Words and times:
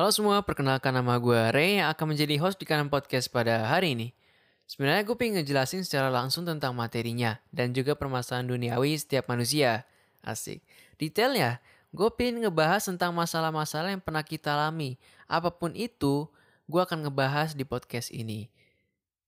Halo 0.00 0.16
semua, 0.16 0.40
perkenalkan 0.40 0.96
nama 0.96 1.20
gue 1.20 1.36
Ray 1.52 1.76
yang 1.76 1.92
akan 1.92 2.16
menjadi 2.16 2.40
host 2.40 2.56
di 2.56 2.64
kanan 2.64 2.88
podcast 2.88 3.28
pada 3.28 3.68
hari 3.68 3.92
ini. 3.92 4.16
Sebenarnya 4.64 5.04
gue 5.04 5.12
pengen 5.12 5.44
ngejelasin 5.44 5.84
secara 5.84 6.08
langsung 6.08 6.48
tentang 6.48 6.72
materinya 6.72 7.36
dan 7.52 7.76
juga 7.76 7.92
permasalahan 7.92 8.48
duniawi 8.48 8.96
setiap 8.96 9.28
manusia. 9.28 9.84
Asik. 10.24 10.64
Detailnya, 10.96 11.60
gue 11.92 12.08
pengen 12.16 12.40
ngebahas 12.40 12.80
tentang 12.80 13.12
masalah-masalah 13.12 13.92
yang 13.92 14.00
pernah 14.00 14.24
kita 14.24 14.56
alami. 14.56 14.96
Apa 15.28 15.52
pun 15.52 15.76
itu, 15.76 16.24
gue 16.64 16.80
akan 16.80 17.04
ngebahas 17.04 17.52
di 17.52 17.68
podcast 17.68 18.08
ini. 18.08 18.48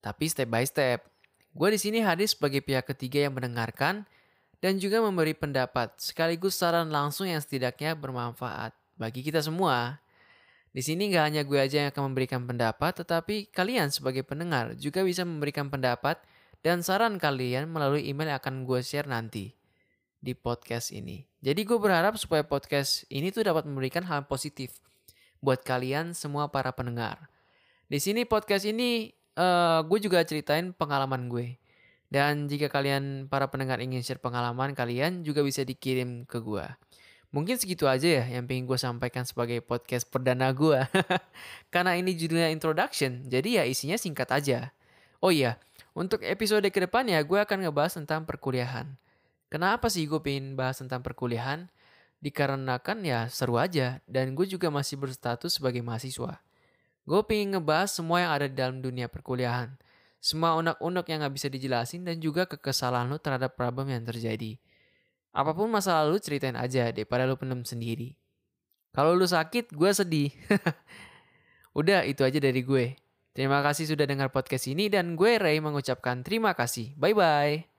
Tapi 0.00 0.24
step 0.24 0.48
by 0.48 0.64
step. 0.64 1.04
Gue 1.52 1.76
di 1.76 1.84
sini 1.84 2.00
hadir 2.00 2.32
sebagai 2.32 2.64
pihak 2.64 2.88
ketiga 2.88 3.28
yang 3.28 3.36
mendengarkan 3.36 4.08
dan 4.64 4.80
juga 4.80 5.04
memberi 5.04 5.36
pendapat 5.36 6.00
sekaligus 6.00 6.56
saran 6.56 6.88
langsung 6.88 7.28
yang 7.28 7.44
setidaknya 7.44 7.92
bermanfaat 7.92 8.72
bagi 8.96 9.20
kita 9.20 9.44
semua. 9.44 10.00
Di 10.72 10.80
sini 10.80 11.12
nggak 11.12 11.24
hanya 11.28 11.42
gue 11.44 11.60
aja 11.60 11.84
yang 11.84 11.88
akan 11.92 12.12
memberikan 12.12 12.48
pendapat, 12.48 13.04
tetapi 13.04 13.52
kalian 13.52 13.92
sebagai 13.92 14.24
pendengar 14.24 14.72
juga 14.80 15.04
bisa 15.04 15.20
memberikan 15.20 15.68
pendapat 15.68 16.16
dan 16.64 16.80
saran 16.80 17.20
kalian 17.20 17.68
melalui 17.68 18.08
email 18.08 18.32
yang 18.32 18.40
akan 18.40 18.64
gue 18.64 18.80
share 18.80 19.04
nanti 19.04 19.52
di 20.22 20.32
podcast 20.32 20.94
ini. 20.94 21.28
Jadi 21.44 21.68
gue 21.68 21.76
berharap 21.76 22.16
supaya 22.16 22.40
podcast 22.40 23.04
ini 23.12 23.28
tuh 23.28 23.44
dapat 23.44 23.68
memberikan 23.68 24.06
hal 24.08 24.24
positif 24.24 24.80
buat 25.44 25.60
kalian 25.60 26.16
semua 26.16 26.48
para 26.48 26.72
pendengar. 26.72 27.28
Di 27.90 28.00
sini 28.00 28.24
podcast 28.24 28.64
ini 28.64 29.12
uh, 29.36 29.84
gue 29.84 29.98
juga 30.00 30.24
ceritain 30.24 30.72
pengalaman 30.72 31.28
gue. 31.28 31.60
Dan 32.12 32.48
jika 32.48 32.68
kalian 32.68 33.26
para 33.26 33.48
pendengar 33.48 33.80
ingin 33.80 34.04
share 34.04 34.20
pengalaman 34.20 34.76
kalian 34.76 35.24
juga 35.26 35.42
bisa 35.42 35.64
dikirim 35.64 36.28
ke 36.28 36.40
gue. 36.40 36.64
Mungkin 37.32 37.56
segitu 37.56 37.88
aja 37.88 38.22
ya 38.22 38.24
yang 38.28 38.44
pengen 38.44 38.68
gue 38.68 38.76
sampaikan 38.76 39.24
sebagai 39.24 39.64
podcast 39.64 40.04
perdana 40.06 40.52
gue. 40.52 40.76
Karena 41.72 41.96
ini 41.96 42.12
judulnya 42.12 42.52
introduction, 42.52 43.24
jadi 43.24 43.62
ya 43.62 43.64
isinya 43.64 43.96
singkat 43.96 44.28
aja. 44.28 44.70
Oh 45.24 45.32
iya, 45.32 45.56
untuk 45.96 46.20
episode 46.22 46.68
ke 46.68 46.78
depannya 46.84 47.16
gue 47.24 47.40
akan 47.40 47.64
ngebahas 47.64 47.96
tentang 47.96 48.28
perkuliahan. 48.28 48.94
Kenapa 49.48 49.88
sih 49.88 50.04
gue 50.04 50.20
pengen 50.20 50.54
bahas 50.54 50.78
tentang 50.78 51.00
perkuliahan? 51.00 51.72
Dikarenakan 52.20 53.02
ya 53.02 53.26
seru 53.32 53.56
aja, 53.56 54.04
dan 54.04 54.36
gue 54.36 54.44
juga 54.46 54.68
masih 54.68 55.00
berstatus 55.00 55.56
sebagai 55.56 55.80
mahasiswa. 55.80 56.38
Gue 57.08 57.20
pengen 57.26 57.58
ngebahas 57.58 57.90
semua 57.90 58.22
yang 58.22 58.30
ada 58.36 58.46
di 58.46 58.54
dalam 58.54 58.78
dunia 58.78 59.08
perkuliahan 59.08 59.74
semua 60.22 60.54
unek-unek 60.54 61.10
yang 61.10 61.26
gak 61.26 61.34
bisa 61.34 61.50
dijelasin 61.50 62.06
dan 62.06 62.22
juga 62.22 62.46
kekesalan 62.46 63.10
lu 63.10 63.18
terhadap 63.18 63.58
problem 63.58 63.90
yang 63.90 64.06
terjadi. 64.06 64.54
Apa 65.32 65.56
pun 65.56 65.72
masa 65.72 66.04
lalu 66.04 66.20
ceritain 66.20 66.54
aja 66.54 66.92
deh 66.92 67.08
pada 67.08 67.24
lu 67.24 67.40
pendem 67.40 67.64
sendiri. 67.64 68.20
Kalau 68.92 69.16
lu 69.16 69.24
sakit, 69.24 69.72
gue 69.72 69.90
sedih. 69.90 70.30
Udah, 71.80 72.04
itu 72.04 72.20
aja 72.20 72.36
dari 72.36 72.60
gue. 72.60 73.00
Terima 73.32 73.64
kasih 73.64 73.88
sudah 73.88 74.04
dengar 74.04 74.28
podcast 74.28 74.68
ini 74.68 74.92
dan 74.92 75.16
gue 75.16 75.40
Ray 75.40 75.56
mengucapkan 75.64 76.20
terima 76.20 76.52
kasih. 76.52 76.92
Bye-bye. 77.00 77.71